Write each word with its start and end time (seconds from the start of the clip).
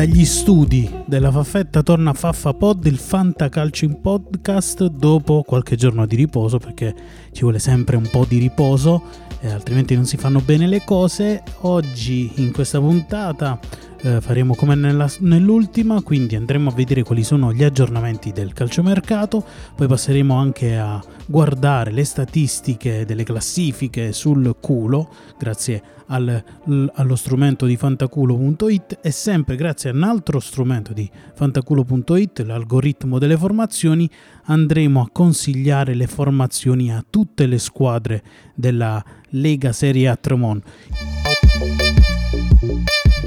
Dagli 0.00 0.24
studi 0.24 1.02
della 1.04 1.30
Faffetta 1.30 1.82
torna 1.82 2.14
Faffa 2.14 2.54
Pod, 2.54 2.86
il 2.86 2.96
Fantacalcio 2.96 3.84
in 3.84 4.00
podcast 4.00 4.86
dopo 4.86 5.42
qualche 5.42 5.76
giorno 5.76 6.06
di 6.06 6.16
riposo 6.16 6.58
perché 6.58 6.94
ci 7.32 7.42
vuole 7.42 7.58
sempre 7.58 7.96
un 7.96 8.08
po' 8.10 8.24
di 8.26 8.38
riposo, 8.38 9.02
eh, 9.40 9.50
altrimenti 9.50 9.94
non 9.94 10.04
si 10.04 10.16
fanno 10.16 10.40
bene 10.40 10.66
le 10.66 10.84
cose. 10.84 11.42
Oggi 11.60 12.32
in 12.36 12.52
questa 12.52 12.78
puntata 12.78 13.58
eh, 14.02 14.20
faremo 14.20 14.54
come 14.54 14.74
nella, 14.74 15.10
nell'ultima, 15.20 16.00
quindi 16.02 16.36
andremo 16.36 16.70
a 16.70 16.74
vedere 16.74 17.02
quali 17.02 17.22
sono 17.22 17.52
gli 17.52 17.62
aggiornamenti 17.62 18.32
del 18.32 18.52
calciomercato, 18.52 19.44
poi 19.74 19.86
passeremo 19.86 20.34
anche 20.34 20.76
a 20.76 21.02
guardare 21.26 21.90
le 21.90 22.04
statistiche 22.04 23.04
delle 23.04 23.24
classifiche 23.24 24.12
sul 24.12 24.56
culo, 24.60 25.08
grazie 25.38 25.82
al, 26.06 26.42
allo 26.94 27.16
strumento 27.16 27.66
di 27.66 27.76
fantaculo.it 27.76 28.98
e 29.02 29.10
sempre 29.10 29.56
grazie 29.56 29.90
a 29.90 29.92
un 29.92 30.02
altro 30.02 30.40
strumento 30.40 30.92
di 30.92 31.08
fantaculo.it, 31.34 32.40
l'algoritmo 32.40 33.18
delle 33.18 33.36
formazioni, 33.36 34.10
andremo 34.44 35.02
a 35.02 35.08
consigliare 35.12 35.94
le 35.94 36.06
formazioni 36.06 36.92
a 36.92 37.04
tutte 37.08 37.46
le 37.46 37.58
squadre 37.58 38.22
della 38.54 39.02
Lega 39.30 39.72
Serie 39.72 40.08
A 40.08 40.16
Tremon. 40.16 40.62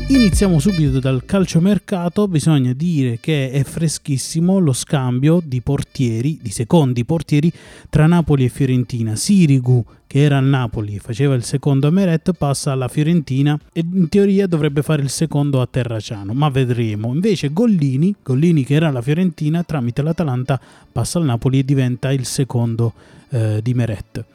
Iniziamo 0.06 0.60
subito 0.60 1.00
dal 1.00 1.24
calciomercato, 1.24 2.28
bisogna 2.28 2.74
dire 2.74 3.20
che 3.22 3.50
è 3.50 3.64
freschissimo 3.64 4.60
lo 4.60 4.74
scambio 4.74 5.42
di 5.44 5.62
portieri, 5.62 6.40
di 6.42 6.52
secondi 6.52 7.06
portieri 7.06 7.52
tra 7.90 8.06
Napoli 8.06 8.44
e 8.44 8.50
Fiorentina. 8.50 9.16
Sirigu, 9.16 9.84
che 10.06 10.20
era 10.20 10.38
a 10.38 10.42
Napoli 10.42 10.96
e 10.96 11.00
faceva 11.00 11.36
il 11.36 11.44
secondo 11.44 11.88
a 11.88 11.92
Meret, 11.92 12.34
passa 12.34 12.74
alla 12.74 12.90
Fiorentina 12.90 13.58
e 13.72 13.84
in 13.92 14.10
teoria 14.10 14.46
dovrebbe 14.46 14.84
fare 14.84 15.02
il 15.02 15.10
secondo 15.10 15.62
a 15.62 15.68
Terraciano, 15.68 16.34
ma 16.34 16.50
vedremo. 16.50 17.14
Invece 17.14 17.54
Gollini, 17.54 18.14
Gollini 18.22 18.66
che 18.66 18.76
era 18.76 18.90
alla 18.90 19.02
Fiorentina, 19.02 19.64
tramite 19.64 20.02
l'Atalanta 20.02 20.60
passa 20.92 21.18
al 21.18 21.26
Napoli 21.26 21.60
e 21.60 21.64
diventa 21.64 22.12
il 22.12 22.26
secondo 22.26 22.94
eh, 23.30 23.62
di 23.64 23.74
Meret. 23.74 24.26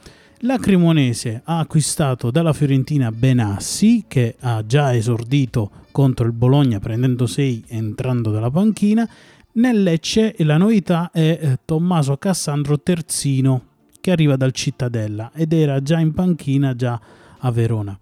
La 0.42 0.56
Cremonese 0.56 1.42
ha 1.46 1.58
acquistato 1.58 2.30
dalla 2.30 2.52
Fiorentina 2.52 3.10
Benassi, 3.10 4.04
che 4.06 4.36
ha 4.38 4.64
già 4.64 4.94
esordito 4.94 5.68
contro 5.90 6.26
il 6.26 6.32
Bologna 6.32 6.78
prendendo 6.78 7.26
6 7.26 7.64
entrando 7.66 8.30
dalla 8.30 8.48
panchina. 8.48 9.08
Nel 9.54 9.82
Lecce 9.82 10.36
la 10.38 10.56
novità 10.56 11.10
è 11.12 11.38
eh, 11.40 11.58
Tommaso 11.64 12.16
Cassandro 12.18 12.78
Terzino, 12.78 13.64
che 14.00 14.12
arriva 14.12 14.36
dal 14.36 14.52
Cittadella 14.52 15.32
ed 15.34 15.52
era 15.52 15.82
già 15.82 15.98
in 15.98 16.14
panchina 16.14 16.76
già 16.76 17.00
a 17.38 17.50
Verona. 17.50 17.98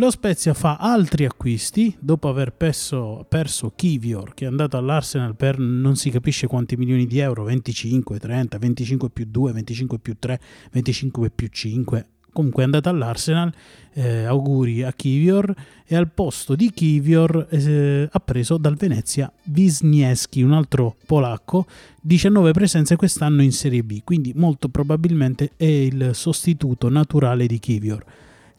Lo 0.00 0.10
Spezia 0.10 0.54
fa 0.54 0.78
altri 0.78 1.26
acquisti 1.26 1.94
dopo 2.00 2.30
aver 2.30 2.54
perso, 2.54 3.26
perso 3.28 3.74
Kivior 3.76 4.32
che 4.32 4.46
è 4.46 4.48
andato 4.48 4.78
all'Arsenal 4.78 5.36
per 5.36 5.58
non 5.58 5.94
si 5.94 6.08
capisce 6.08 6.46
quanti 6.46 6.74
milioni 6.76 7.04
di 7.04 7.18
euro, 7.18 7.44
25, 7.44 8.18
30, 8.18 8.56
25 8.56 9.10
più 9.10 9.26
2, 9.28 9.52
25 9.52 9.98
più 9.98 10.16
3, 10.18 10.40
25 10.72 11.28
più 11.28 11.48
5. 11.48 12.06
Comunque 12.32 12.62
è 12.62 12.64
andato 12.64 12.88
all'Arsenal, 12.88 13.52
eh, 13.92 14.24
auguri 14.24 14.84
a 14.84 14.92
Kivior 14.94 15.54
e 15.84 15.94
al 15.94 16.10
posto 16.10 16.54
di 16.54 16.70
Kivior 16.70 17.48
eh, 17.50 18.08
ha 18.10 18.20
preso 18.20 18.56
dal 18.56 18.76
Venezia 18.76 19.30
Wisniewski, 19.54 20.40
un 20.40 20.52
altro 20.52 20.96
polacco, 21.04 21.66
19 22.00 22.52
presenze 22.52 22.96
quest'anno 22.96 23.42
in 23.42 23.52
Serie 23.52 23.84
B, 23.84 24.00
quindi 24.02 24.32
molto 24.34 24.70
probabilmente 24.70 25.50
è 25.58 25.66
il 25.66 26.12
sostituto 26.14 26.88
naturale 26.88 27.46
di 27.46 27.58
Kivior. 27.58 28.02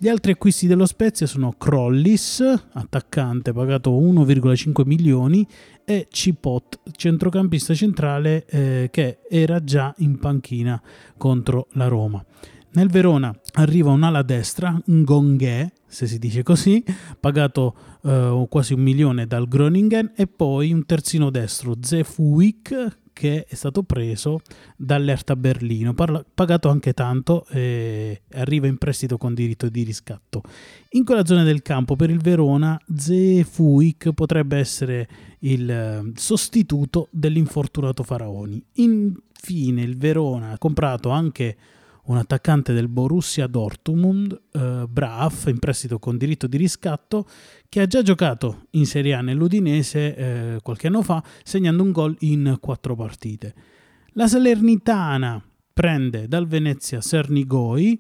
Gli 0.02 0.08
altri 0.08 0.32
acquisti 0.32 0.66
dello 0.66 0.88
Spezia 0.88 1.28
sono 1.28 1.52
Crollis, 1.52 2.44
attaccante 2.74 3.54
pagato 3.54 3.92
1,5 3.92 4.82
milioni, 4.84 5.48
e 5.86 6.08
Cipot, 6.10 6.80
centrocampista 6.94 7.76
centrale 7.76 8.44
eh, 8.48 8.90
che 8.92 9.20
era 9.30 9.64
già 9.64 9.94
in 10.00 10.18
panchina 10.18 10.82
contro 11.18 11.68
la 11.74 11.88
Roma. 11.88 12.26
Nel 12.72 12.90
Verona 12.90 13.32
arriva 13.54 13.92
un'ala 13.92 14.24
destra, 14.24 14.76
un 14.88 15.04
Gonghè, 15.04 15.72
se 15.86 16.08
si 16.08 16.18
dice 16.18 16.42
così, 16.42 16.84
pagato 17.20 17.76
eh, 18.02 18.48
quasi 18.50 18.74
un 18.74 18.82
milione 18.82 19.28
dal 19.28 19.48
Groningen, 19.48 20.14
e 20.16 20.26
poi 20.26 20.74
un 20.74 20.84
terzino 20.84 21.30
destro, 21.30 21.76
Zefuik, 21.80 23.01
che 23.14 23.46
è 23.46 23.56
stato 23.56 23.84
preso 23.84 24.42
dall'Erta 24.76 25.36
Berlino, 25.36 25.94
parla, 25.94 26.24
pagato 26.34 26.70
anche 26.70 26.94
tanto 26.94 27.46
e 27.50 28.22
arriva 28.34 28.68
in 28.68 28.78
prestito 28.78 29.18
con 29.18 29.34
diritto 29.34 29.70
di 29.70 29.84
riscatto. 29.84 30.42
In 30.92 31.06
quella 31.06 31.26
zona 31.26 31.44
del 31.44 31.62
campo 31.62 31.96
per 31.96 32.10
il 32.10 32.20
Verona 32.20 32.80
Zefuik 32.94 34.12
potrebbe 34.14 34.58
essere 34.58 35.08
il 35.40 35.70
eh, 35.70 36.12
sostituto 36.16 37.08
dell'infortunato 37.12 38.04
Faraoni. 38.04 38.64
Infine 38.74 39.82
il 39.82 39.98
Verona 39.98 40.52
ha 40.52 40.58
comprato 40.58 41.10
anche 41.10 41.58
un 42.12 42.18
attaccante 42.18 42.74
del 42.74 42.90
Borussia 42.90 43.48
Dortmund, 43.48 44.40
eh, 44.52 44.86
Braff, 44.88 45.48
in 45.48 45.60
prestito 45.60 45.98
con 45.98 46.18
diritto 46.18 46.48
di 46.48 46.58
riscatto, 46.58 47.26
che 47.70 47.82
ha 47.82 47.88
già 47.88 48.02
giocato 48.02 48.68
in 48.72 48.86
Serie 48.86 49.14
A 49.14 49.22
nell'Udinese 49.22 50.16
eh, 50.16 50.60
qualche 50.62 50.88
anno 50.88 51.02
fa, 51.02 51.24
segnando 51.44 51.84
un 51.84 51.92
gol 51.92 52.16
in 52.20 52.58
quattro 52.60 52.96
partite. 52.96 53.54
La 54.14 54.28
Salernitana 54.28 55.42
prende 55.74 56.28
dal 56.28 56.48
Venezia 56.48 57.00
Sernigoi, 57.00 58.00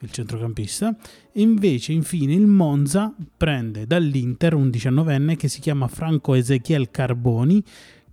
il 0.00 0.10
centrocampista, 0.10 0.94
e 1.32 1.40
invece 1.40 1.92
infine 1.92 2.34
il 2.34 2.46
Monza 2.46 3.14
prende 3.36 3.86
dall'Inter 3.86 4.54
un 4.54 4.66
19enne 4.66 5.36
che 5.36 5.48
si 5.48 5.60
chiama 5.60 5.86
Franco 5.86 6.34
Ezechiel 6.34 6.90
Carboni, 6.90 7.62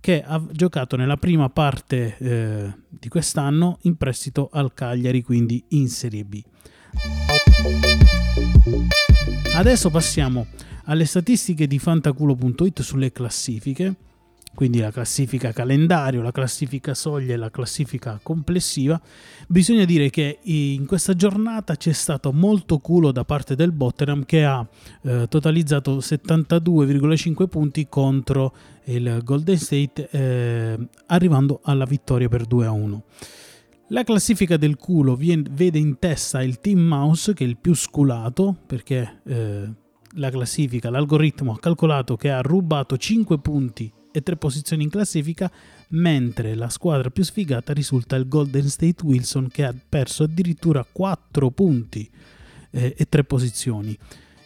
che 0.02 0.20
ha 0.20 0.44
giocato 0.50 0.96
nella 0.96 1.16
prima 1.16 1.48
parte 1.48 2.16
eh, 2.18 2.72
di 2.88 3.08
quest'anno 3.08 3.78
in 3.82 3.96
prestito 3.96 4.48
al 4.52 4.74
Cagliari, 4.74 5.22
quindi 5.22 5.62
in 5.68 5.88
Serie 5.88 6.24
B. 6.24 6.42
Adesso 9.54 9.90
passiamo 9.90 10.46
alle 10.86 11.04
statistiche 11.04 11.68
di 11.68 11.78
fantaculo.it 11.78 12.82
sulle 12.82 13.12
classifiche 13.12 13.94
quindi 14.54 14.80
la 14.80 14.90
classifica 14.90 15.52
calendario, 15.52 16.20
la 16.20 16.30
classifica 16.30 16.94
soglia 16.94 17.34
e 17.34 17.36
la 17.36 17.50
classifica 17.50 18.20
complessiva, 18.22 19.00
bisogna 19.48 19.84
dire 19.84 20.10
che 20.10 20.38
in 20.42 20.86
questa 20.86 21.14
giornata 21.14 21.76
c'è 21.76 21.92
stato 21.92 22.32
molto 22.32 22.78
culo 22.78 23.12
da 23.12 23.24
parte 23.24 23.54
del 23.54 23.72
Bottenham 23.72 24.24
che 24.24 24.44
ha 24.44 24.66
eh, 25.02 25.26
totalizzato 25.28 25.98
72,5 25.98 27.48
punti 27.48 27.86
contro 27.88 28.54
il 28.84 29.20
Golden 29.24 29.56
State 29.56 30.08
eh, 30.10 30.78
arrivando 31.06 31.60
alla 31.64 31.84
vittoria 31.84 32.28
per 32.28 32.44
2 32.44 32.66
a 32.66 32.70
1. 32.70 33.04
La 33.88 34.04
classifica 34.04 34.56
del 34.56 34.76
culo 34.76 35.16
vede 35.16 35.78
in 35.78 35.98
testa 35.98 36.42
il 36.42 36.60
Team 36.60 36.80
Mouse 36.80 37.34
che 37.34 37.44
è 37.44 37.46
il 37.46 37.58
più 37.58 37.74
sculato 37.74 38.56
perché 38.66 39.20
eh, 39.26 39.70
la 40.16 40.30
classifica, 40.30 40.90
l'algoritmo 40.90 41.52
ha 41.52 41.58
calcolato 41.58 42.16
che 42.16 42.30
ha 42.30 42.40
rubato 42.40 42.96
5 42.96 43.38
punti 43.38 43.92
e 44.12 44.22
tre 44.22 44.36
posizioni 44.36 44.84
in 44.84 44.90
classifica, 44.90 45.50
mentre 45.88 46.54
la 46.54 46.68
squadra 46.68 47.10
più 47.10 47.24
sfigata 47.24 47.72
risulta 47.72 48.16
il 48.16 48.28
Golden 48.28 48.68
State 48.68 49.04
Wilson 49.04 49.48
che 49.48 49.64
ha 49.64 49.74
perso 49.88 50.24
addirittura 50.24 50.86
4 50.90 51.50
punti 51.50 52.08
eh, 52.70 52.94
e 52.96 53.08
tre 53.08 53.24
posizioni. 53.24 53.98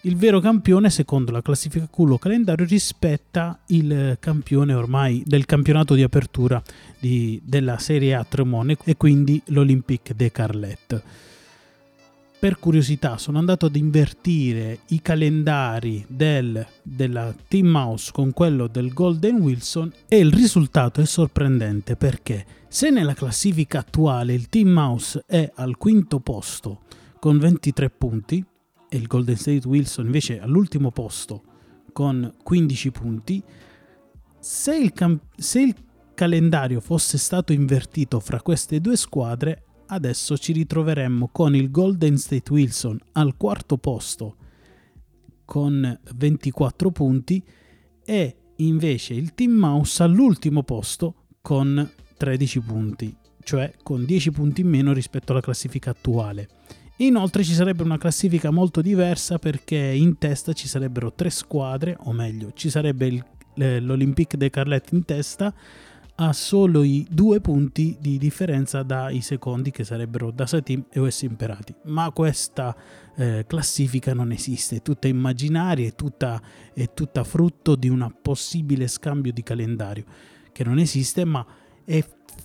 Il 0.03 0.17
vero 0.17 0.39
campione, 0.39 0.89
secondo 0.89 1.33
la 1.33 1.43
classifica 1.43 1.89
culo 1.89 2.17
calendario, 2.17 2.65
rispetta 2.65 3.59
il 3.67 4.17
campione 4.21 4.73
ormai 4.73 5.23
del 5.27 5.47
campionato 5.47 5.95
di 5.95 6.05
apertura 6.05 6.63
di, 6.99 7.41
della 7.45 7.79
Serie 7.79 8.15
A 8.15 8.25
Tremone 8.25 8.77
e 8.85 8.97
quindi 8.97 9.43
l'Olympique 9.47 10.15
de 10.15 10.31
Carlet 10.31 11.03
per 12.39 12.59
curiosità 12.59 13.19
sono 13.19 13.39
andato 13.39 13.67
ad 13.67 13.77
invertire 13.77 14.81
i 14.89 15.01
calendari 15.01 16.05
del, 16.09 16.65
della 16.83 17.35
Team 17.49 17.67
Mouse 17.67 18.11
con 18.13 18.33
quello 18.33 18.67
del 18.67 18.93
Golden 18.93 19.41
Wilson 19.41 19.93
e 20.07 20.19
il 20.19 20.33
risultato 20.33 21.01
è 21.01 21.07
sorprendente 21.07 21.97
perché 21.97 22.45
se 22.69 22.91
nella 22.91 23.15
classifica 23.15 23.79
attuale 23.79 24.35
il 24.35 24.49
Team 24.49 24.69
Mouse 24.69 25.23
è 25.27 25.51
al 25.55 25.77
quinto 25.77 26.21
posto 26.21 26.83
con 27.19 27.39
23 27.39 27.91
punti 27.91 28.45
e 28.89 28.97
il 28.97 29.07
Golden 29.07 29.37
State 29.37 29.67
Wilson 29.67 30.05
invece 30.05 30.39
è 30.39 30.43
all'ultimo 30.43 30.91
posto 30.91 31.43
con 31.97 32.31
15 32.43 32.91
punti, 32.91 33.43
se 34.39 34.77
il, 34.77 34.93
cam- 34.93 35.19
se 35.35 35.61
il 35.61 35.75
calendario 36.13 36.81
fosse 36.81 37.17
stato 37.17 37.55
invertito 37.55 38.21
fra 38.21 38.43
queste 38.43 38.83
due 38.83 38.97
squadre 38.97 39.65
adesso 39.87 40.37
ci 40.37 40.53
ritroveremmo 40.53 41.29
con 41.33 41.55
il 41.55 41.71
Golden 41.71 42.17
State 42.17 42.53
Wilson 42.53 42.99
al 43.13 43.37
quarto 43.37 43.77
posto 43.77 44.37
con 45.45 45.99
24 46.15 46.91
punti 46.91 47.43
e 48.05 48.37
invece 48.57 49.15
il 49.15 49.35
Team 49.35 49.53
Mouse 49.53 50.03
all'ultimo 50.03 50.63
posto 50.63 51.27
con 51.41 51.89
13 52.17 52.61
punti, 52.61 53.15
cioè 53.43 53.73
con 53.83 54.05
10 54.05 54.31
punti 54.31 54.61
in 54.63 54.69
meno 54.69 54.93
rispetto 54.93 55.33
alla 55.33 55.41
classifica 55.41 55.91
attuale. 55.91 56.49
Inoltre 56.99 57.45
ci 57.45 57.53
sarebbe 57.53 57.83
una 57.83 57.99
classifica 57.99 58.51
molto 58.51 58.81
diversa 58.81 59.39
perché 59.39 59.77
in 59.77 60.17
testa 60.17 60.55
ci 60.55 60.67
sarebbero 60.67 61.13
tre 61.13 61.29
squadre, 61.29 61.97
o 62.01 62.13
meglio, 62.13 62.53
ci 62.55 62.71
sarebbe 62.71 63.07
il, 63.07 63.25
l'Olympique 63.85 64.39
de 64.39 64.49
Carlet 64.51 64.93
in 64.93 65.05
testa 65.05 65.55
ha 66.19 66.33
solo 66.33 66.83
i 66.83 67.07
due 67.11 67.41
punti 67.41 67.97
di 68.01 68.17
differenza 68.17 68.83
dai 68.83 69.21
secondi 69.21 69.71
che 69.71 69.85
sarebbero 69.85 70.31
Dasa 70.31 70.61
Team 70.63 70.87
e 70.91 70.99
OS 70.99 71.23
Imperati. 71.23 71.75
Ma 71.85 72.11
questa 72.11 72.75
eh, 73.17 73.45
classifica 73.47 74.15
non 74.15 74.33
esiste, 74.33 74.77
è 74.77 74.83
tutta 74.83 75.09
immaginaria, 75.09 75.87
è 75.87 75.95
tutta, 75.95 76.41
è 76.73 76.93
tutta 76.95 77.23
frutto 77.23 77.77
di 77.77 77.89
un 77.89 78.11
possibile 78.23 78.87
scambio 78.89 79.33
di 79.33 79.43
calendario 79.43 80.05
che 80.53 80.65
non 80.65 80.79
esiste, 80.79 81.25
ma 81.27 81.45
è 81.85 82.03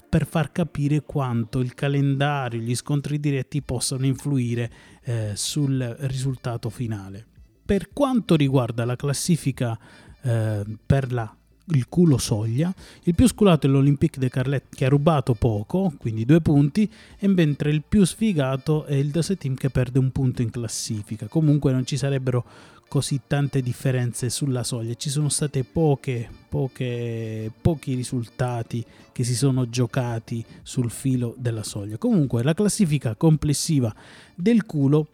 per 0.09 0.25
far 0.25 0.51
capire 0.51 1.03
quanto 1.03 1.59
il 1.59 1.74
calendario, 1.74 2.59
gli 2.59 2.75
scontri 2.75 3.21
diretti 3.21 3.62
possano 3.62 4.06
influire 4.06 4.69
eh, 5.03 5.31
sul 5.35 5.79
risultato 6.01 6.69
finale. 6.69 7.25
Per 7.65 7.94
quanto 7.94 8.35
riguarda 8.35 8.83
la 8.83 8.97
classifica 8.97 9.79
eh, 10.21 10.65
per 10.85 11.13
la 11.13 11.33
il 11.68 11.88
culo 11.88 12.18
soglia. 12.18 12.74
Il 13.04 13.16
più 13.16 13.28
sculato 13.28 13.68
è 13.68 13.69
l'Olympique 13.69 14.19
de 14.19 14.30
Carlet 14.30 14.66
che 14.69 14.86
ha 14.86 14.90
rubato 14.90 15.34
poco, 15.34 15.94
quindi 15.98 16.25
due 16.25 16.42
punti, 16.42 16.90
e 17.18 17.28
mentre 17.28 17.72
il 17.72 17.84
più 17.88 18.04
sfigato 18.04 18.86
è 18.86 18.96
il 18.96 19.10
Dose 19.10 19.38
Team 19.38 19.56
che 19.56 19.69
perde 19.69 20.00
un 20.00 20.12
punto 20.12 20.42
in 20.42 20.50
classifica. 20.50 21.28
Comunque 21.28 21.72
non 21.72 21.86
ci 21.86 21.98
sarebbero 21.98 22.46
così 22.92 23.22
tante 23.25 23.62
differenze 23.62 24.30
sulla 24.30 24.63
soglia, 24.63 24.96
ci 24.96 25.10
sono 25.10 25.30
state 25.30 25.63
poche, 25.63 26.30
poche, 26.50 27.50
pochi 27.62 27.94
risultati 27.94 28.84
che 29.13 29.24
si 29.24 29.34
sono 29.34 29.69
giocati 29.69 30.44
sul 30.62 30.92
filo 30.92 31.34
della 31.38 31.63
soglia. 31.63 31.98
Comunque 31.98 32.44
la 32.44 32.54
classifica 32.54 33.16
complessiva 33.16 33.96
del 34.36 34.66
culo 34.66 35.08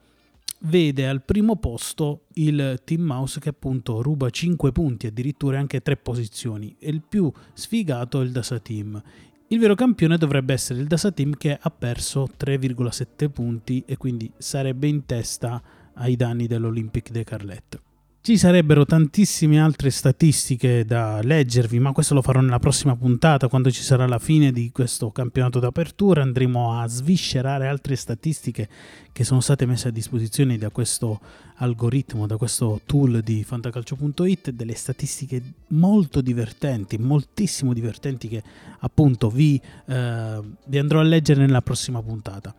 vede 0.59 1.07
al 1.07 1.23
primo 1.23 1.55
posto 1.57 2.25
il 2.33 2.81
Team 2.83 3.01
Mouse 3.01 3.39
che 3.39 3.49
appunto 3.49 4.01
ruba 4.01 4.29
5 4.29 4.71
punti, 4.71 5.07
addirittura 5.07 5.59
anche 5.59 5.81
3 5.81 5.97
posizioni, 5.97 6.75
e 6.79 6.89
il 6.89 7.01
più 7.07 7.31
sfigato 7.53 8.21
è 8.21 8.23
il 8.23 8.31
Dasa 8.31 8.59
Team. 8.59 9.01
Il 9.49 9.59
vero 9.59 9.75
campione 9.75 10.17
dovrebbe 10.17 10.53
essere 10.53 10.79
il 10.79 10.87
Dasa 10.87 11.11
Team 11.11 11.35
che 11.35 11.57
ha 11.59 11.69
perso 11.69 12.29
3,7 12.37 13.29
punti 13.29 13.83
e 13.85 13.95
quindi 13.95 14.31
sarebbe 14.37 14.87
in 14.87 15.05
testa 15.05 15.61
ai 15.93 16.15
danni 16.15 16.47
dell'Olympic 16.47 17.11
de 17.11 17.23
Carlet. 17.23 17.81
Ci 18.27 18.37
sarebbero 18.37 18.85
tantissime 18.85 19.57
altre 19.57 19.89
statistiche 19.89 20.83
da 20.83 21.21
leggervi, 21.23 21.79
ma 21.79 21.93
questo 21.93 22.13
lo 22.13 22.21
farò 22.21 22.41
nella 22.41 22.59
prossima 22.59 22.93
puntata, 22.93 23.47
quando 23.47 23.71
ci 23.71 23.81
sarà 23.81 24.05
la 24.05 24.19
fine 24.19 24.51
di 24.51 24.69
questo 24.73 25.11
campionato 25.11 25.59
d'apertura. 25.59 26.23
Andremo 26.23 26.77
a 26.77 26.85
sviscerare 26.87 27.69
altre 27.69 27.95
statistiche 27.95 28.67
che 29.13 29.23
sono 29.23 29.39
state 29.39 29.65
messe 29.65 29.87
a 29.87 29.91
disposizione 29.91 30.57
da 30.57 30.71
questo 30.71 31.21
algoritmo, 31.59 32.27
da 32.27 32.35
questo 32.35 32.81
tool 32.85 33.21
di 33.21 33.45
fantacalcio.it, 33.45 34.49
delle 34.49 34.75
statistiche 34.75 35.41
molto 35.67 36.19
divertenti, 36.19 36.97
moltissimo 36.97 37.71
divertenti 37.71 38.27
che 38.27 38.43
appunto 38.79 39.29
vi, 39.29 39.57
eh, 39.85 40.39
vi 40.65 40.77
andrò 40.77 40.99
a 40.99 41.03
leggere 41.03 41.39
nella 41.39 41.61
prossima 41.61 42.01
puntata. 42.01 42.53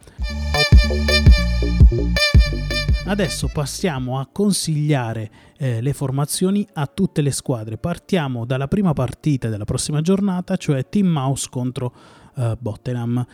Adesso 3.08 3.48
passiamo 3.48 4.18
a 4.18 4.28
consigliare 4.30 5.30
eh, 5.56 5.80
le 5.80 5.94
formazioni 5.94 6.68
a 6.74 6.86
tutte 6.86 7.22
le 7.22 7.30
squadre. 7.30 7.78
Partiamo 7.78 8.44
dalla 8.44 8.68
prima 8.68 8.92
partita 8.92 9.48
della 9.48 9.64
prossima 9.64 10.02
giornata, 10.02 10.56
cioè 10.56 10.86
Team 10.90 11.06
Mouse 11.06 11.48
contro 11.50 11.94
eh, 12.36 12.54
Bottenham. 12.60 13.26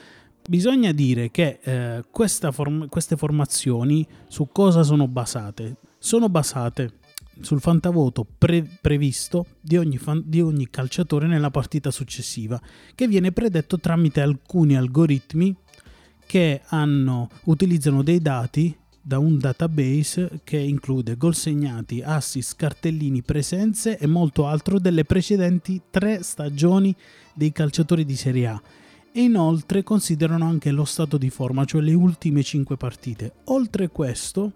Bisogna 0.48 0.92
dire 0.92 1.32
che 1.32 1.58
eh, 1.60 2.04
form- 2.52 2.88
queste 2.88 3.16
formazioni 3.16 4.06
su 4.28 4.48
cosa 4.52 4.84
sono 4.84 5.08
basate? 5.08 5.78
Sono 5.98 6.28
basate 6.28 7.00
sul 7.40 7.60
fantavoto 7.60 8.24
pre- 8.38 8.78
previsto 8.80 9.44
di 9.60 9.76
ogni, 9.76 9.98
fan- 9.98 10.22
di 10.24 10.40
ogni 10.40 10.70
calciatore 10.70 11.26
nella 11.26 11.50
partita 11.50 11.90
successiva, 11.90 12.60
che 12.94 13.08
viene 13.08 13.32
predetto 13.32 13.80
tramite 13.80 14.20
alcuni 14.20 14.76
algoritmi 14.76 15.52
che 16.26 16.62
hanno, 16.68 17.28
utilizzano 17.46 18.04
dei 18.04 18.20
dati 18.20 18.74
da 19.06 19.18
un 19.18 19.38
database 19.38 20.40
che 20.44 20.56
include 20.56 21.18
gol 21.18 21.34
segnati, 21.34 22.00
assist, 22.00 22.56
cartellini, 22.56 23.20
presenze 23.20 23.98
e 23.98 24.06
molto 24.06 24.46
altro 24.46 24.78
delle 24.78 25.04
precedenti 25.04 25.82
tre 25.90 26.22
stagioni 26.22 26.96
dei 27.34 27.52
calciatori 27.52 28.06
di 28.06 28.16
Serie 28.16 28.46
A 28.46 28.62
e 29.12 29.20
inoltre 29.20 29.82
considerano 29.82 30.46
anche 30.46 30.70
lo 30.70 30.86
stato 30.86 31.18
di 31.18 31.28
forma, 31.28 31.66
cioè 31.66 31.82
le 31.82 31.92
ultime 31.92 32.42
5 32.42 32.78
partite. 32.78 33.34
Oltre 33.44 33.88
questo, 33.88 34.52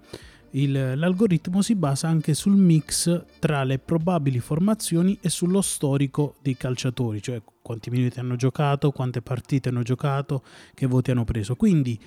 il, 0.53 0.99
l'algoritmo 0.99 1.61
si 1.61 1.75
basa 1.75 2.09
anche 2.09 2.33
sul 2.33 2.57
mix 2.57 3.25
tra 3.39 3.65
le 3.65 3.79
probabili 3.79 4.41
formazioni 4.41 5.19
e 5.21 5.29
sullo 5.29 5.61
storico 5.61 6.37
dei 6.41 6.57
calciatori, 6.57 7.21
cioè 7.21 7.43
quanti 7.61 7.91
minuti 7.91 8.19
hanno 8.19 8.37
giocato, 8.37 8.93
quante 8.93 9.21
partite 9.21 9.69
hanno 9.69 9.83
giocato, 9.83 10.43
che 10.73 10.87
voti 10.87 11.11
hanno 11.11 11.25
preso. 11.25 11.55
Quindi 11.55 12.01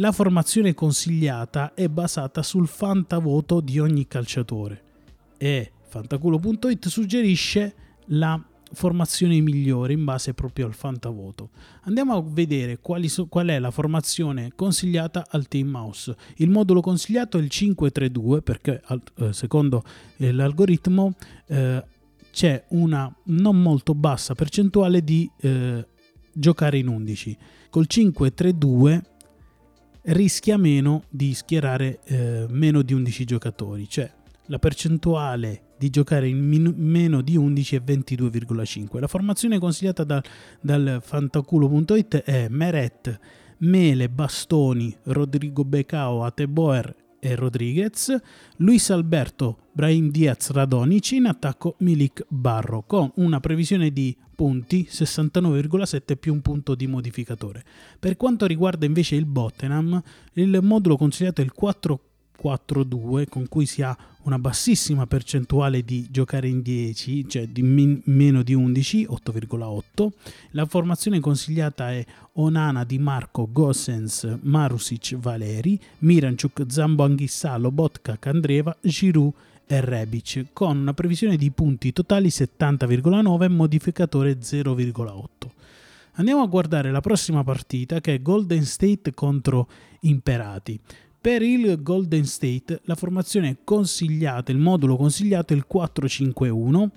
la 0.00 0.12
formazione 0.12 0.72
consigliata 0.72 1.74
è 1.74 1.86
basata 1.88 2.42
sul 2.42 2.66
fantavoto 2.66 3.60
di 3.60 3.78
ogni 3.78 4.08
calciatore 4.08 4.82
e 5.36 5.72
fantaculo.it 5.88 6.88
suggerisce 6.88 7.74
la 8.06 8.42
formazione 8.72 9.38
migliore 9.40 9.92
in 9.92 10.04
base 10.04 10.32
proprio 10.32 10.66
al 10.66 10.74
fantavoto. 10.74 11.50
Andiamo 11.82 12.16
a 12.16 12.22
vedere 12.24 12.78
so, 13.08 13.26
qual 13.26 13.48
è 13.48 13.58
la 13.58 13.70
formazione 13.70 14.52
consigliata 14.54 15.26
al 15.28 15.48
Team 15.48 15.68
Mouse. 15.68 16.16
Il 16.36 16.48
modulo 16.48 16.80
consigliato 16.80 17.36
è 17.36 17.42
il 17.42 17.50
532 17.50 18.42
perché 18.42 18.82
eh, 19.16 19.32
secondo 19.34 19.84
eh, 20.16 20.32
l'algoritmo 20.32 21.12
eh, 21.46 21.84
c'è 22.32 22.64
una 22.68 23.12
non 23.24 23.60
molto 23.60 23.94
bassa 23.94 24.34
percentuale 24.34 25.04
di 25.04 25.30
eh, 25.40 25.86
giocare 26.32 26.78
in 26.78 26.88
11. 26.88 27.36
Col 27.68 27.86
532 27.86 29.09
rischia 30.02 30.56
meno 30.56 31.04
di 31.08 31.34
schierare 31.34 32.00
eh, 32.04 32.46
meno 32.48 32.82
di 32.82 32.92
11 32.92 33.24
giocatori, 33.24 33.88
cioè 33.88 34.10
la 34.46 34.58
percentuale 34.58 35.62
di 35.78 35.90
giocare 35.90 36.28
in 36.28 36.38
min- 36.38 36.74
meno 36.76 37.22
di 37.22 37.36
11 37.36 37.76
è 37.76 37.80
22,5. 37.80 38.98
La 38.98 39.06
formazione 39.06 39.58
consigliata 39.58 40.04
da, 40.04 40.22
dal 40.60 41.00
fantaculo.it 41.02 42.16
è 42.16 42.48
Meret, 42.48 43.18
Mele, 43.58 44.08
Bastoni, 44.08 44.94
Rodrigo 45.04 45.64
Becao, 45.64 46.24
Ateboer 46.24 46.94
Rodriguez, 47.20 48.16
Luis 48.56 48.90
Alberto, 48.90 49.68
Brahim 49.72 50.10
Diaz 50.10 50.50
Radonici, 50.50 51.16
in 51.16 51.26
attacco 51.26 51.76
Milik 51.78 52.24
Barro, 52.28 52.82
con 52.86 53.10
una 53.16 53.40
previsione 53.40 53.90
di 53.90 54.16
punti 54.34 54.88
69,7 54.90 56.16
più 56.16 56.32
un 56.32 56.40
punto 56.40 56.74
di 56.74 56.86
modificatore. 56.86 57.64
Per 57.98 58.16
quanto 58.16 58.46
riguarda 58.46 58.86
invece 58.86 59.16
il 59.16 59.26
Bottenham, 59.26 60.02
il 60.34 60.58
modulo 60.62 60.96
consigliato 60.96 61.40
è 61.40 61.44
il 61.44 61.52
4 61.52 62.00
4-2 62.42 63.28
con 63.28 63.48
cui 63.48 63.66
si 63.66 63.82
ha 63.82 63.96
una 64.22 64.38
bassissima 64.38 65.06
percentuale 65.06 65.82
di 65.82 66.06
giocare 66.10 66.48
in 66.48 66.60
10, 66.62 67.28
cioè 67.28 67.46
di 67.46 67.62
min- 67.62 68.00
meno 68.04 68.42
di 68.42 68.54
11, 68.54 69.06
8,8. 69.08 70.12
La 70.50 70.66
formazione 70.66 71.20
consigliata 71.20 71.90
è 71.92 72.04
Onana 72.34 72.84
di 72.84 72.98
Marco, 72.98 73.48
Gossens, 73.50 74.38
Marusic, 74.42 75.16
Valeri, 75.16 75.80
Miranchuk, 75.98 76.64
Zambo 76.68 77.04
Anghissà, 77.04 77.56
Lobotka, 77.56 78.18
Candreva, 78.18 78.76
Giroud 78.80 79.32
e 79.66 79.80
Rebic, 79.80 80.46
con 80.52 80.76
una 80.76 80.94
previsione 80.94 81.36
di 81.36 81.50
punti 81.50 81.92
totali 81.92 82.28
70,9 82.28 83.42
e 83.42 83.48
modificatore 83.48 84.38
0,8. 84.38 85.48
Andiamo 86.14 86.42
a 86.42 86.46
guardare 86.46 86.90
la 86.90 87.00
prossima 87.00 87.44
partita 87.44 88.00
che 88.00 88.14
è 88.14 88.20
Golden 88.20 88.64
State 88.64 89.14
contro 89.14 89.68
Imperati. 90.00 90.78
Per 91.22 91.42
il 91.42 91.82
Golden 91.82 92.24
State 92.24 92.80
la 92.84 92.94
formazione 92.94 93.58
consigliata, 93.62 94.52
il 94.52 94.58
modulo 94.58 94.96
consigliato 94.96 95.52
è 95.52 95.56
il 95.56 95.66
4-5-1 95.70 96.88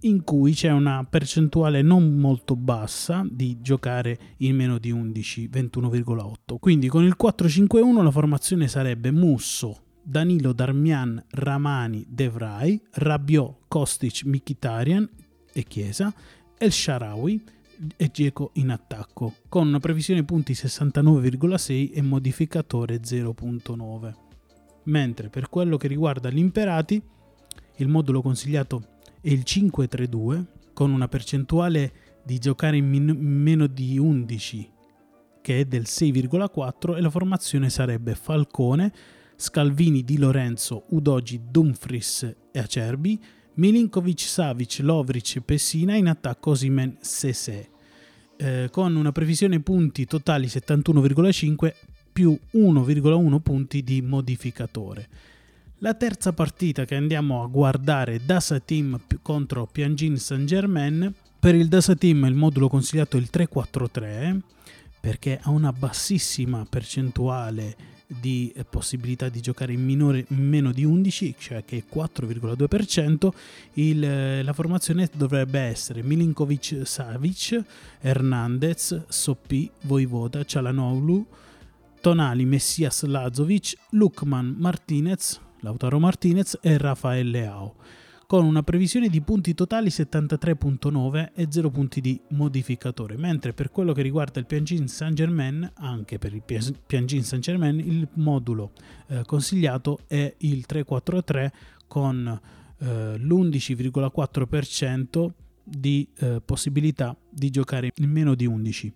in 0.00 0.24
cui 0.24 0.54
c'è 0.54 0.72
una 0.72 1.06
percentuale 1.08 1.80
non 1.80 2.16
molto 2.16 2.56
bassa 2.56 3.24
di 3.30 3.58
giocare 3.60 4.18
in 4.38 4.56
meno 4.56 4.78
di 4.78 4.90
11, 4.90 5.48
21,8. 5.52 6.56
Quindi 6.58 6.88
con 6.88 7.04
il 7.04 7.14
4-5-1 7.16 8.02
la 8.02 8.10
formazione 8.10 8.66
sarebbe 8.66 9.12
Musso, 9.12 9.82
Danilo 10.02 10.52
Darmian, 10.52 11.24
Ramani, 11.30 12.04
Devrai, 12.08 12.80
Rabiot, 12.90 13.68
Kostic, 13.68 14.24
Mikitarian 14.24 15.08
e 15.52 15.62
Chiesa, 15.62 16.12
El 16.58 16.72
Sharawi, 16.72 17.40
e 17.96 18.10
Geco 18.12 18.50
in 18.54 18.70
attacco, 18.70 19.34
con 19.48 19.68
una 19.68 19.80
previsione 19.80 20.24
punti 20.24 20.52
69,6 20.52 21.90
e 21.94 22.02
modificatore 22.02 23.00
0.9. 23.00 24.14
mentre 24.84 25.28
per 25.28 25.48
quello 25.48 25.76
che 25.76 25.88
riguarda 25.88 26.30
gli 26.30 26.38
imperati 26.38 27.02
il 27.76 27.88
modulo 27.88 28.22
consigliato 28.22 28.98
è 29.20 29.30
il 29.30 29.42
5-3-2 29.44 30.44
con 30.72 30.90
una 30.90 31.08
percentuale 31.08 31.92
di 32.24 32.38
giocare 32.38 32.76
in 32.76 32.88
min- 32.88 33.16
meno 33.18 33.66
di 33.66 33.98
11 33.98 34.72
che 35.40 35.60
è 35.60 35.64
del 35.64 35.82
6,4 35.86 36.96
e 36.96 37.00
la 37.00 37.10
formazione 37.10 37.70
sarebbe 37.70 38.14
Falcone, 38.14 38.92
Scalvini 39.36 40.04
di 40.04 40.18
Lorenzo, 40.18 40.84
Udogi, 40.90 41.40
Dumfries 41.50 42.36
e 42.52 42.58
Acerbi, 42.58 43.18
Milinkovic, 43.54 44.20
Savic, 44.20 44.78
Lovric 44.80 45.36
e 45.36 45.40
Pessina 45.40 45.94
in 45.96 46.08
attacco 46.08 46.50
Osimen 46.50 46.96
Sese, 47.00 47.70
eh, 48.36 48.68
con 48.70 48.96
una 48.96 49.12
previsione 49.12 49.60
punti 49.60 50.06
totali 50.06 50.46
71,5 50.46 51.74
più 52.12 52.38
1,1 52.52 53.40
punti 53.40 53.82
di 53.82 54.02
modificatore. 54.02 55.08
La 55.78 55.94
terza 55.94 56.32
partita 56.32 56.84
che 56.84 56.94
andiamo 56.94 57.42
a 57.42 57.46
guardare 57.46 58.20
Dasa 58.24 58.60
Team 58.60 59.00
contro 59.22 59.66
Piangin 59.66 60.16
Saint 60.18 60.44
Germain. 60.44 61.14
Per 61.38 61.54
il 61.54 61.68
Dasa 61.68 61.94
Team 61.94 62.26
il 62.26 62.34
modulo 62.34 62.68
consigliato 62.68 63.16
è 63.16 63.20
il 63.20 63.30
3-4-3 63.32 64.40
perché 65.00 65.40
ha 65.42 65.48
una 65.50 65.72
bassissima 65.72 66.66
percentuale 66.68 67.74
di 68.18 68.52
eh, 68.54 68.64
possibilità 68.64 69.28
di 69.28 69.40
giocare 69.40 69.72
in, 69.72 69.84
minore, 69.84 70.24
in 70.28 70.48
meno 70.48 70.72
di 70.72 70.84
11, 70.84 71.34
cioè 71.38 71.64
che 71.64 71.78
è 71.78 71.94
4,2%, 71.94 73.28
il, 73.74 74.02
eh, 74.02 74.42
la 74.42 74.52
formazione 74.52 75.08
dovrebbe 75.14 75.60
essere 75.60 76.02
Milinkovic 76.02 76.80
Savic, 76.84 77.62
Hernandez, 78.00 79.04
Soppi, 79.08 79.70
Voivoda, 79.82 80.44
Cialanoglu, 80.44 81.26
Tonali, 82.00 82.44
Messias 82.44 83.04
Lazovic, 83.04 83.76
Lukman 83.90 84.56
Martinez, 84.58 85.40
Lautaro 85.60 85.98
Martinez 85.98 86.58
e 86.62 86.78
Rafael 86.78 87.28
Leao, 87.28 87.74
con 88.30 88.44
una 88.44 88.62
previsione 88.62 89.08
di 89.08 89.22
punti 89.22 89.54
totali 89.54 89.88
73.9 89.88 91.30
e 91.34 91.48
0 91.50 91.70
punti 91.70 92.00
di 92.00 92.20
modificatore, 92.28 93.16
mentre 93.16 93.52
per 93.52 93.72
quello 93.72 93.92
che 93.92 94.02
riguarda 94.02 94.38
il 94.38 94.46
Piangin 94.46 94.86
Saint-Germain, 94.86 95.68
anche 95.78 96.18
per 96.18 96.32
il 96.32 96.44
Piangin 96.86 97.24
Saint-Germain, 97.24 97.80
il 97.80 98.06
modulo 98.12 98.70
eh, 99.08 99.22
consigliato 99.26 100.02
è 100.06 100.32
il 100.38 100.64
343 100.64 101.52
con 101.88 102.40
eh, 102.78 103.18
l'11,4% 103.18 105.30
di 105.64 106.06
eh, 106.18 106.40
possibilità 106.40 107.16
di 107.28 107.50
giocare 107.50 107.90
in 107.96 108.10
meno 108.10 108.36
di 108.36 108.46
11 108.46 108.92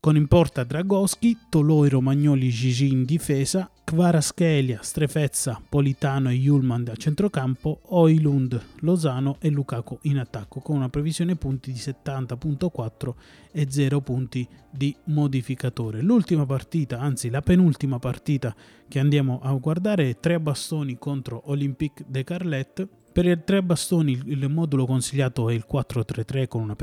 con 0.00 0.16
in 0.16 0.28
porta 0.28 0.64
Dragoschi, 0.64 1.36
Toloi, 1.50 1.90
Romagnoli, 1.90 2.48
Gigi 2.48 2.90
in 2.90 3.04
difesa, 3.04 3.70
Kvaraschelia, 3.84 4.78
Strefezza, 4.80 5.60
Politano 5.68 6.30
e 6.30 6.36
Julman 6.36 6.86
a 6.90 6.96
centrocampo, 6.96 7.80
Oilund, 7.88 8.58
Lozano 8.78 9.36
e 9.40 9.50
Lukaku 9.50 9.98
in 10.02 10.16
attacco 10.16 10.60
con 10.60 10.76
una 10.76 10.88
previsione 10.88 11.36
punti 11.36 11.70
di 11.70 11.78
70.4 11.78 13.12
e 13.52 13.66
0 13.68 14.00
punti 14.00 14.48
di 14.70 14.96
modificatore. 15.04 16.00
L'ultima 16.00 16.46
partita, 16.46 16.98
anzi 16.98 17.28
la 17.28 17.42
penultima 17.42 17.98
partita 17.98 18.54
che 18.88 18.98
andiamo 18.98 19.40
a 19.42 19.52
guardare 19.52 20.08
è 20.08 20.18
tre 20.18 20.40
bastoni 20.40 20.96
contro 20.98 21.42
Olympique 21.50 22.06
de 22.08 22.24
Carlet 22.24 22.88
per 23.12 23.26
i 23.26 23.40
tre 23.44 23.62
bastoni 23.62 24.20
il 24.26 24.48
modulo 24.48 24.86
consigliato 24.86 25.48
è 25.48 25.54
il 25.54 25.64
433 25.64 26.48
con 26.48 26.62
una 26.62 26.76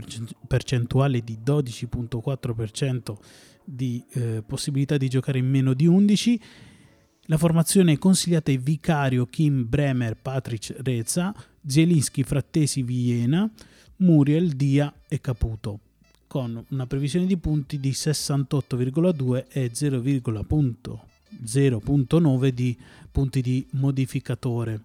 percentuale 0.48 1.24
di 1.24 1.39
12.4% 1.43 3.15
di 3.63 4.03
eh, 4.12 4.43
possibilità 4.46 4.98
di 4.98 5.10
giocare 5.10 5.39
in 5.39 5.50
meno 5.50 5.74
di 5.74 5.86
11. 5.86 6.41
La 7.29 7.38
formazione 7.38 7.98
consigliata 7.98 8.51
è 8.51 8.57
Vicario, 8.57 9.25
Kim, 9.25 9.67
Bremer, 9.67 10.15
Patrick, 10.15 10.74
Reza, 10.81 11.36
Zielinski, 11.65 12.24
Frattesi, 12.24 12.84
Viena, 12.84 13.50
Muriel, 13.98 14.51
Dia 14.51 14.93
e 15.07 15.19
Caputo 15.19 15.79
con 16.27 16.63
una 16.69 16.86
previsione 16.86 17.25
di 17.25 17.38
punti 17.38 17.79
di 17.79 17.91
68,2 17.91 19.46
e 19.50 19.72
0,9 19.72 22.48
di 22.50 22.77
punti 23.12 23.41
di 23.41 23.65
modificatore 23.72 24.81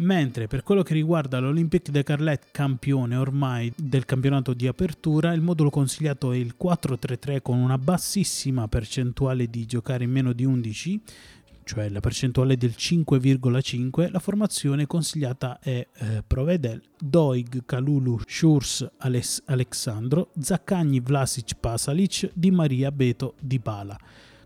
mentre 0.00 0.46
per 0.46 0.62
quello 0.62 0.82
che 0.82 0.94
riguarda 0.94 1.38
l'Olympique 1.38 1.92
de 1.92 2.02
Carlet 2.02 2.46
campione 2.50 3.16
ormai 3.16 3.72
del 3.76 4.04
campionato 4.04 4.54
di 4.54 4.66
apertura, 4.66 5.32
il 5.32 5.40
modulo 5.40 5.70
consigliato 5.70 6.32
è 6.32 6.36
il 6.36 6.54
4-3-3 6.60 7.42
con 7.42 7.58
una 7.58 7.78
bassissima 7.78 8.68
percentuale 8.68 9.48
di 9.48 9.66
giocare 9.66 10.04
in 10.04 10.10
meno 10.10 10.32
di 10.32 10.44
11, 10.44 11.00
cioè 11.64 11.88
la 11.88 12.00
percentuale 12.00 12.56
del 12.56 12.74
5,5, 12.76 14.10
la 14.10 14.18
formazione 14.18 14.86
consigliata 14.86 15.58
è 15.60 15.86
eh, 15.92 16.24
Provedel, 16.26 16.82
Doig, 16.98 17.64
Kalulu, 17.64 18.20
Schurz, 18.26 18.88
Alex- 18.98 19.42
Alexandro, 19.46 20.30
Zaccagni, 20.38 21.00
Vlasic, 21.00 21.54
Pasalic, 21.60 22.30
Di 22.32 22.50
Maria, 22.50 22.90
Beto, 22.90 23.34
Dybala 23.40 23.98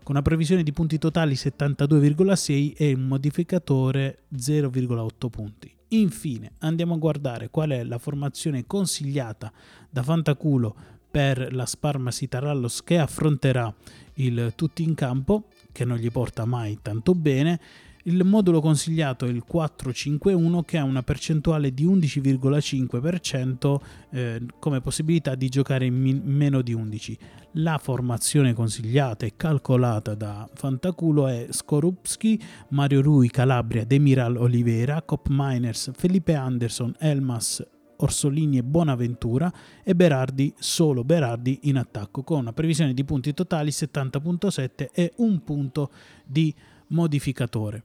con 0.05 0.13
una 0.13 0.21
previsione 0.23 0.61
di 0.61 0.71
punti 0.71 0.99
totali 0.99 1.33
72,6 1.33 2.73
e 2.77 2.93
un 2.93 3.07
modificatore 3.07 4.25
0,8 4.37 5.29
punti. 5.31 5.75
Infine 5.87 6.51
andiamo 6.59 6.93
a 6.93 6.97
guardare 6.97 7.49
qual 7.49 7.71
è 7.71 7.83
la 7.83 7.97
formazione 7.97 8.67
consigliata 8.67 9.51
da 9.89 10.03
Fantaculo 10.03 10.75
per 11.09 11.51
la 11.55 11.65
Sparmasi 11.65 12.27
Tarallos 12.27 12.83
che 12.83 12.99
affronterà 12.99 13.73
il 14.17 14.53
tutti 14.55 14.83
in 14.83 14.93
campo, 14.93 15.47
che 15.71 15.85
non 15.85 15.97
gli 15.97 16.11
porta 16.11 16.45
mai 16.45 16.77
tanto 16.83 17.15
bene, 17.15 17.59
il 18.07 18.23
modulo 18.23 18.61
consigliato 18.61 19.25
è 19.25 19.29
il 19.29 19.43
451 19.43 20.61
che 20.61 20.77
ha 20.77 20.83
una 20.83 21.01
percentuale 21.01 21.73
di 21.73 21.87
11,5% 21.87 23.79
eh, 24.11 24.45
come 24.59 24.79
possibilità 24.79 25.33
di 25.33 25.49
giocare 25.49 25.85
in 25.85 25.95
min- 25.95 26.21
meno 26.23 26.61
di 26.61 26.73
11. 26.73 27.17
La 27.53 27.79
formazione 27.79 28.53
consigliata 28.53 29.25
e 29.25 29.33
calcolata 29.35 30.13
da 30.13 30.47
Fantaculo 30.53 31.25
è 31.27 31.47
Skorupski, 31.49 32.39
Mario 32.69 33.01
Rui, 33.01 33.29
Calabria, 33.29 33.85
Demiral 33.85 34.37
Olivera, 34.37 35.01
Cop 35.01 35.27
Miners, 35.29 35.89
Felipe 35.95 36.35
Anderson, 36.35 36.93
Elmas, 36.99 37.65
Orsolini 37.97 38.57
e 38.57 38.63
Bonaventura 38.63 39.51
e 39.83 39.95
Berardi, 39.95 40.53
solo 40.59 41.03
Berardi 41.03 41.61
in 41.63 41.77
attacco 41.77 42.21
con 42.23 42.39
una 42.39 42.53
previsione 42.53 42.93
di 42.93 43.03
punti 43.03 43.33
totali 43.33 43.71
70.7 43.71 44.89
e 44.93 45.13
un 45.17 45.43
punto 45.43 45.89
di 46.23 46.53
modificatore. 46.89 47.83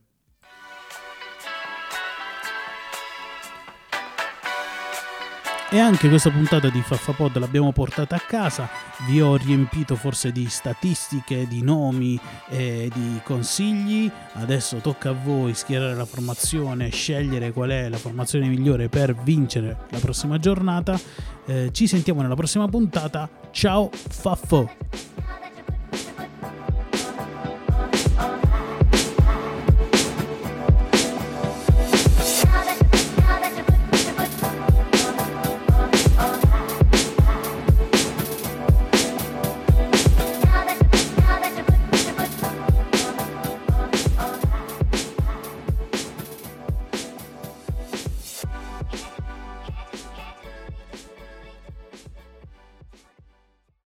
E 5.73 5.79
anche 5.79 6.09
questa 6.09 6.31
puntata 6.31 6.69
di 6.69 6.83
Faffapod 6.83 7.39
l'abbiamo 7.39 7.71
portata 7.71 8.17
a 8.17 8.19
casa, 8.19 8.69
vi 9.07 9.21
ho 9.21 9.37
riempito 9.37 9.95
forse 9.95 10.33
di 10.33 10.49
statistiche, 10.49 11.47
di 11.47 11.63
nomi 11.63 12.19
e 12.49 12.91
di 12.93 13.21
consigli, 13.23 14.11
adesso 14.33 14.79
tocca 14.79 15.11
a 15.11 15.13
voi 15.13 15.55
schierare 15.55 15.95
la 15.95 16.07
formazione, 16.07 16.91
scegliere 16.91 17.53
qual 17.53 17.71
è 17.71 17.89
la 17.89 17.99
formazione 17.99 18.49
migliore 18.49 18.89
per 18.89 19.15
vincere 19.15 19.87
la 19.91 19.99
prossima 19.99 20.41
giornata. 20.41 20.99
Eh, 21.47 21.69
ci 21.71 21.87
sentiamo 21.87 22.21
nella 22.21 22.35
prossima 22.35 22.67
puntata, 22.67 23.31
ciao 23.53 23.91
Faffo! 23.93 24.69